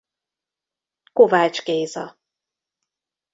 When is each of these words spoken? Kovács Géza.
Kovács 1.13 1.63
Géza. 1.63 2.17